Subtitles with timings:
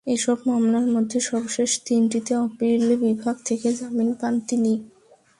[0.07, 4.73] এসব মামলার মধ্যে সর্বশেষ তিনটিতে আপিল বিভাগ থেকে জামিন পান তিনি।